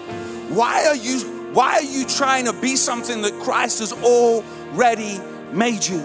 [0.49, 5.19] Why are you why are you trying to be something that Christ has already
[5.53, 5.99] made you?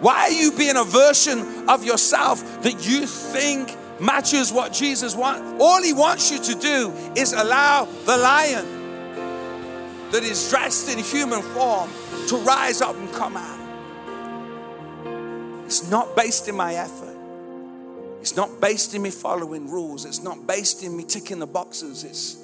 [0.00, 5.60] Why are you being a version of yourself that you think matches what Jesus wants?
[5.60, 8.77] All he wants you to do is allow the lion
[10.10, 11.90] that is dressed in human form
[12.28, 13.58] to rise up and come out.
[15.66, 17.16] It's not based in my effort.
[18.20, 20.04] It's not based in me following rules.
[20.04, 22.04] It's not based in me ticking the boxes.
[22.04, 22.42] It's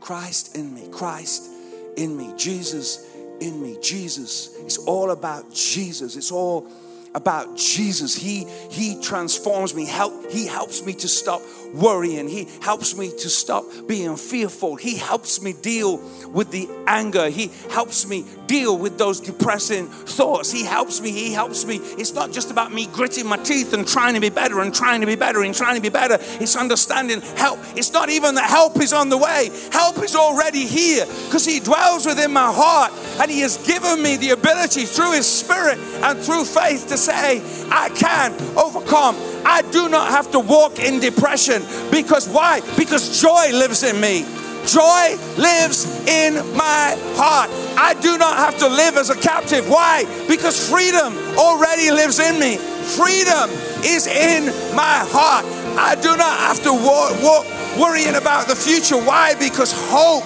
[0.00, 1.50] Christ in me, Christ
[1.96, 4.50] in me, Jesus in me, Jesus.
[4.60, 6.16] It's all about Jesus.
[6.16, 6.70] It's all
[7.14, 8.14] about Jesus.
[8.14, 9.86] He he transforms me.
[9.86, 11.42] Help he helps me to stop
[11.74, 12.28] worrying.
[12.28, 14.76] He helps me to stop being fearful.
[14.76, 15.98] He helps me deal
[16.28, 17.28] with the anger.
[17.28, 20.50] He helps me deal with those depressing thoughts.
[20.50, 21.10] He helps me.
[21.10, 21.76] He helps me.
[21.76, 25.00] It's not just about me gritting my teeth and trying to be better and trying
[25.00, 26.18] to be better and trying to be better.
[26.40, 27.58] It's understanding help.
[27.76, 29.50] It's not even that help is on the way.
[29.72, 34.16] Help is already here because he dwells within my heart and he has given me
[34.16, 39.33] the ability through his spirit and through faith to say, I can overcome.
[39.44, 42.60] I do not have to walk in depression because why?
[42.76, 44.24] Because joy lives in me.
[44.66, 47.50] Joy lives in my heart.
[47.76, 49.68] I do not have to live as a captive.
[49.68, 50.04] Why?
[50.26, 52.56] Because freedom already lives in me.
[52.56, 53.50] Freedom
[53.84, 55.44] is in my heart.
[55.76, 57.46] I do not have to walk, walk
[57.78, 58.96] worrying about the future.
[58.96, 59.34] Why?
[59.34, 60.24] Because hope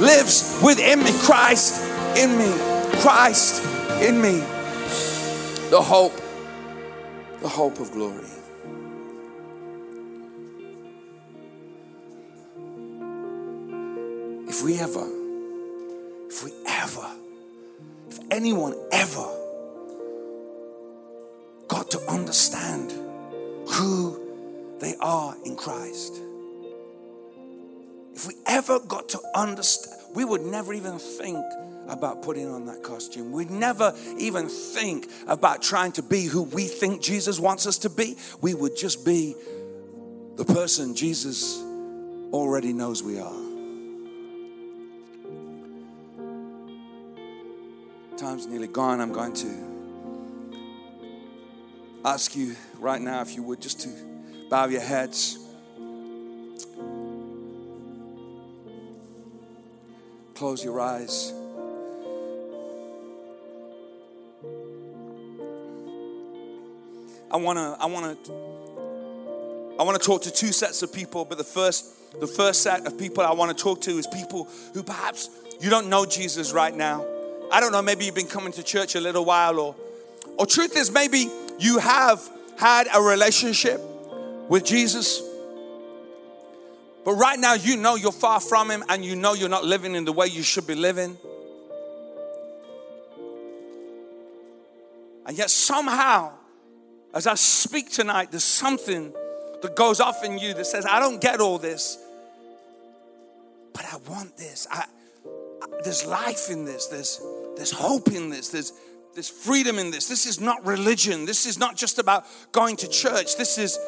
[0.00, 1.10] lives within me.
[1.22, 1.82] Christ
[2.16, 2.52] in me.
[3.00, 3.64] Christ
[4.00, 4.38] in me.
[5.70, 6.14] The hope,
[7.40, 8.33] the hope of glory.
[14.56, 15.04] If we ever,
[16.28, 17.10] if we ever,
[18.08, 19.26] if anyone ever
[21.66, 22.92] got to understand
[23.68, 26.20] who they are in Christ,
[28.14, 31.44] if we ever got to understand, we would never even think
[31.88, 33.32] about putting on that costume.
[33.32, 37.90] We'd never even think about trying to be who we think Jesus wants us to
[37.90, 38.16] be.
[38.40, 39.34] We would just be
[40.36, 41.60] the person Jesus
[42.32, 43.43] already knows we are.
[48.16, 49.00] Time's nearly gone.
[49.00, 49.74] I'm going to
[52.04, 53.88] ask you right now, if you would, just to
[54.48, 55.38] bow your heads.
[60.34, 61.32] Close your eyes.
[67.32, 68.32] I want to I want to
[69.78, 72.86] I want to talk to two sets of people, but the first the first set
[72.86, 76.52] of people I want to talk to is people who perhaps you don't know Jesus
[76.52, 77.04] right now.
[77.54, 79.76] I don't know, maybe you've been coming to church a little while, or,
[80.36, 81.30] or truth is, maybe
[81.60, 82.20] you have
[82.58, 83.80] had a relationship
[84.48, 85.22] with Jesus.
[87.04, 89.94] But right now, you know you're far from Him and you know you're not living
[89.94, 91.16] in the way you should be living.
[95.24, 96.32] And yet, somehow,
[97.14, 99.12] as I speak tonight, there's something
[99.62, 101.98] that goes off in you that says, I don't get all this,
[103.72, 104.66] but I want this.
[104.72, 104.86] I,
[105.62, 107.20] I, there's life in this, there's,
[107.56, 108.72] there's hope in this, there's,
[109.14, 110.08] there's freedom in this.
[110.08, 111.24] This is not religion.
[111.24, 113.36] This is not just about going to church.
[113.36, 113.78] This is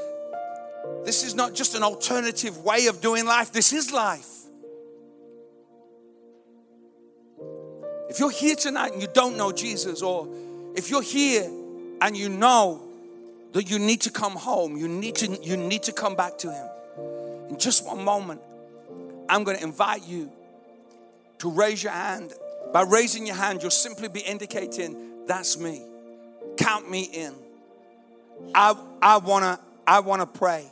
[1.04, 3.52] this is not just an alternative way of doing life.
[3.52, 4.28] This is life.
[8.08, 10.28] If you're here tonight and you don't know Jesus, or
[10.74, 11.44] if you're here
[12.00, 12.82] and you know
[13.52, 16.52] that you need to come home, you need to you need to come back to
[16.52, 16.68] him.
[17.50, 18.40] In just one moment,
[19.28, 20.30] I'm going to invite you
[21.38, 22.32] to raise your hand.
[22.72, 25.82] By raising your hand, you'll simply be indicating, that's me.
[26.56, 27.34] Count me in.
[28.54, 30.66] I I want to I want to pray.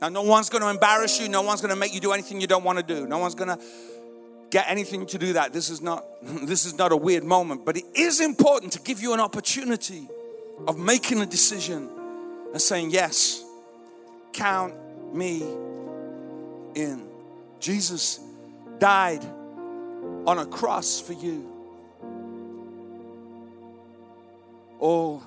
[0.00, 1.28] Now, no one's going to embarrass you.
[1.28, 3.06] No one's going to make you do anything you don't want to do.
[3.06, 3.58] No one's going to
[4.50, 5.52] get anything to do that.
[5.52, 9.00] This is not this is not a weird moment, but it is important to give
[9.00, 10.08] you an opportunity
[10.66, 11.88] of making a decision
[12.52, 13.42] and saying, "Yes,
[14.32, 14.74] count
[15.14, 15.42] me
[16.74, 17.08] in."
[17.60, 18.20] Jesus
[18.78, 19.24] died
[20.28, 21.50] on a cross for you.
[24.78, 25.22] All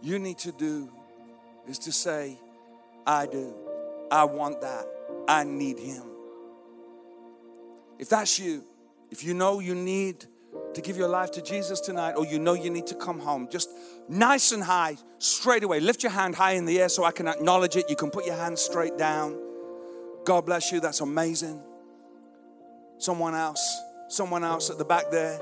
[0.00, 0.88] you need to do
[1.66, 2.38] is to say,
[3.04, 3.52] I do.
[4.08, 4.86] I want that.
[5.26, 6.04] I need Him.
[7.98, 8.62] If that's you,
[9.10, 10.24] if you know you need
[10.74, 13.48] to give your life to Jesus tonight, or you know you need to come home,
[13.50, 13.70] just
[14.08, 15.80] nice and high, straight away.
[15.80, 17.90] Lift your hand high in the air so I can acknowledge it.
[17.90, 19.36] You can put your hand straight down.
[20.24, 20.78] God bless you.
[20.78, 21.60] That's amazing.
[22.98, 25.40] Someone else, someone else at the back there.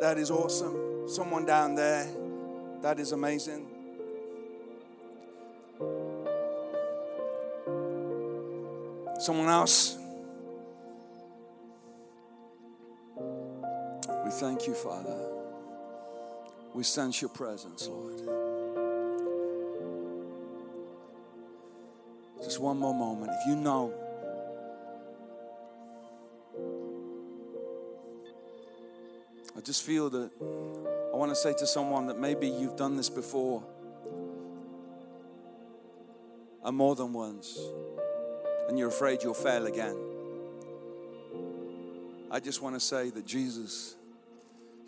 [0.00, 1.08] That is awesome.
[1.08, 2.08] Someone down there.
[2.80, 3.68] That is amazing.
[9.20, 9.98] Someone else?
[14.24, 15.28] We thank you, Father.
[16.74, 18.18] We sense your presence, Lord.
[22.42, 23.30] Just one more moment.
[23.40, 23.94] If you know,
[29.62, 30.28] I just feel that
[31.14, 33.62] I want to say to someone that maybe you've done this before
[36.64, 37.60] and more than once
[38.68, 39.96] and you're afraid you'll fail again.
[42.28, 43.94] I just want to say that Jesus,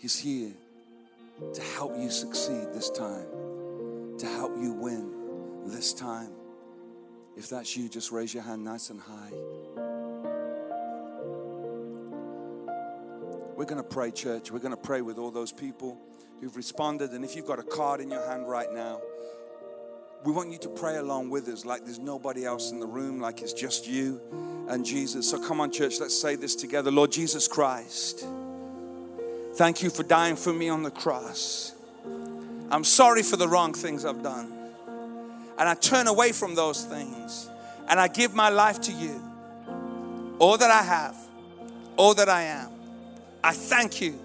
[0.00, 0.50] He's here
[1.52, 3.28] to help you succeed this time,
[4.18, 6.32] to help you win this time.
[7.36, 9.84] If that's you, just raise your hand nice and high.
[13.64, 14.50] We're going to pray, church.
[14.50, 15.98] We're going to pray with all those people
[16.38, 17.12] who've responded.
[17.12, 19.00] And if you've got a card in your hand right now,
[20.22, 23.20] we want you to pray along with us like there's nobody else in the room,
[23.20, 24.20] like it's just you
[24.68, 25.30] and Jesus.
[25.30, 26.90] So come on, church, let's say this together.
[26.90, 28.26] Lord Jesus Christ,
[29.54, 31.72] thank you for dying for me on the cross.
[32.70, 34.52] I'm sorry for the wrong things I've done.
[35.58, 37.48] And I turn away from those things
[37.88, 39.22] and I give my life to you.
[40.38, 41.16] All that I have,
[41.96, 42.73] all that I am.
[43.45, 44.18] I thank you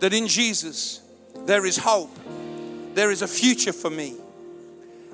[0.00, 1.00] that in Jesus
[1.46, 2.10] there is hope,
[2.94, 4.16] there is a future for me.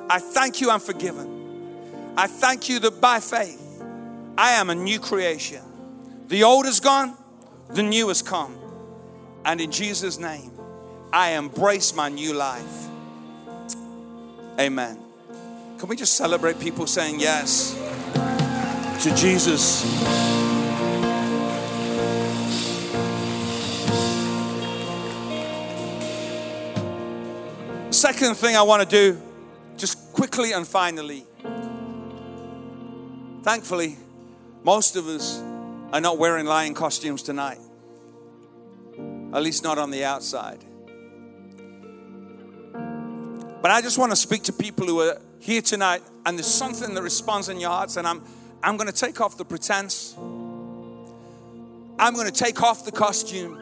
[0.09, 2.15] I thank you I'm forgiven.
[2.17, 3.63] I thank you that by faith
[4.39, 5.63] I am a new creation.
[6.29, 7.15] The old is gone,
[7.69, 8.57] the new has come.
[9.45, 10.51] And in Jesus' name,
[11.13, 12.89] I embrace my new life.
[14.59, 14.99] Amen.
[15.79, 17.75] Can we just celebrate people saying yes
[19.03, 20.36] to Jesus?
[27.97, 29.19] Second thing I want to do
[29.79, 31.25] just quickly and finally,
[33.43, 33.97] thankfully,
[34.63, 35.43] most of us
[35.95, 37.57] are not wearing lion costumes tonight,
[39.33, 40.63] at least not on the outside.
[43.63, 46.93] But I just want to speak to people who are here tonight and there's something
[46.93, 48.23] that responds in your hearts, and I'm,
[48.63, 50.15] I'm going to take off the pretense.
[51.99, 53.59] I'm going to take off the costume.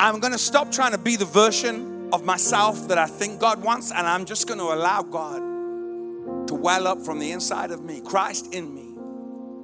[0.00, 3.62] I'm going to stop trying to be the version of myself that I think God
[3.62, 7.82] wants, and I'm just going to allow God to well up from the inside of
[7.82, 8.94] me, Christ in me,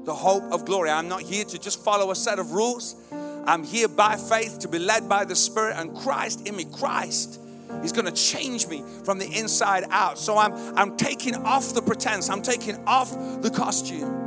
[0.05, 0.91] the hope of glory.
[0.91, 2.97] I'm not here to just follow a set of rules.
[3.13, 6.65] I'm here by faith to be led by the Spirit and Christ in me.
[6.65, 7.41] Christ
[7.83, 10.19] is going to change me from the inside out.
[10.19, 12.29] So I'm I'm taking off the pretense.
[12.31, 13.11] I'm taking off
[13.43, 14.27] the costume.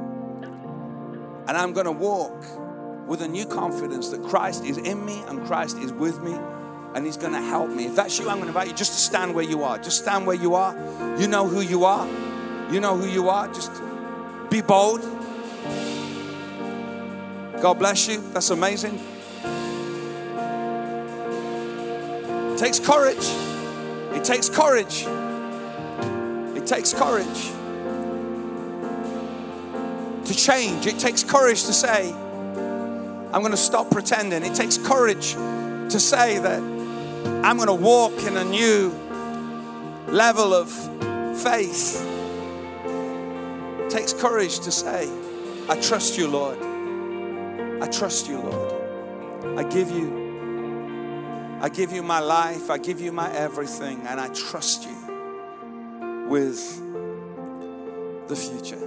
[1.48, 2.46] And I'm going to walk
[3.08, 6.38] with a new confidence that Christ is in me and Christ is with me
[6.94, 7.86] and He's going to help me.
[7.86, 9.78] If that's you, I'm going to invite you just to stand where you are.
[9.78, 10.76] Just stand where you are.
[11.20, 12.08] You know who you are.
[12.72, 13.48] You know who you are.
[13.54, 13.72] Just
[14.50, 15.02] be bold.
[17.62, 18.22] God bless you.
[18.32, 19.00] That's amazing.
[22.54, 23.28] It takes courage.
[24.16, 25.06] It takes courage.
[26.58, 27.52] It takes courage
[30.26, 30.88] to change.
[30.88, 34.44] It takes courage to say, I'm going to stop pretending.
[34.44, 36.81] It takes courage to say that
[37.44, 38.92] I'm going to walk in a new
[40.08, 40.70] level of
[41.42, 42.06] faith.
[43.80, 45.10] It takes courage to say,
[45.70, 46.58] I trust you, Lord.
[47.82, 49.58] I trust you, Lord.
[49.58, 50.22] I give you
[51.62, 56.60] I give you my life, I give you my everything, and I trust you with
[58.28, 58.82] the future.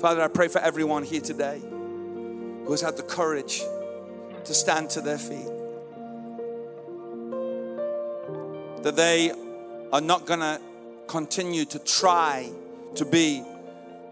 [0.00, 3.60] Father, I pray for everyone here today who has had the courage
[4.44, 5.57] to stand to their feet.
[8.82, 9.32] That they
[9.92, 10.60] are not going to
[11.06, 12.50] continue to try
[12.96, 13.42] to be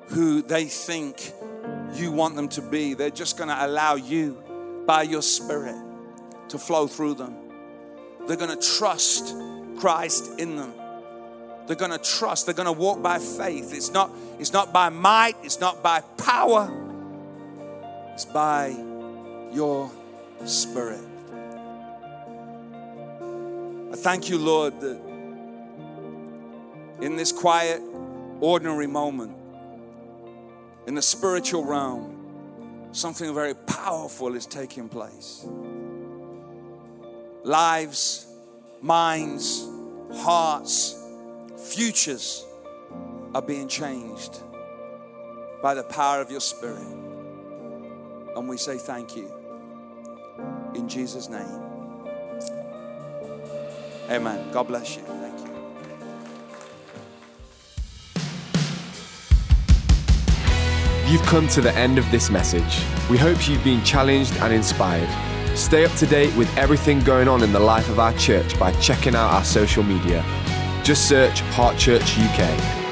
[0.09, 1.33] who they think
[1.95, 2.95] you want them to be.
[2.95, 4.43] They're just going to allow you
[4.87, 5.77] by your Spirit
[6.49, 7.35] to flow through them.
[8.27, 9.35] They're going to trust
[9.79, 10.73] Christ in them.
[11.67, 12.47] They're going to trust.
[12.47, 13.75] They're going to walk by faith.
[13.75, 16.71] It's not, it's not by might, it's not by power,
[18.15, 18.77] it's by
[19.53, 19.91] your
[20.45, 21.01] Spirit.
[23.97, 25.01] Thank you, Lord, that
[27.01, 27.81] in this quiet,
[28.41, 29.37] ordinary moment,
[30.87, 35.47] in the spiritual realm, something very powerful is taking place
[37.47, 38.27] lives,
[38.83, 39.67] minds,
[40.17, 41.01] hearts,
[41.57, 42.45] futures
[43.35, 44.41] are being changed
[45.63, 46.87] by the power of your Spirit.
[48.37, 49.33] And we say thank you.
[50.75, 51.66] In Jesus' name.
[54.11, 54.53] Amen.
[54.53, 55.03] God bless you.
[55.03, 55.47] Thank you.
[61.11, 62.83] You've come to the end of this message.
[63.11, 65.09] We hope you've been challenged and inspired.
[65.57, 68.73] Stay up to date with everything going on in the life of our church by
[68.81, 70.25] checking out our social media.
[70.85, 72.86] Just search Heart Church UK.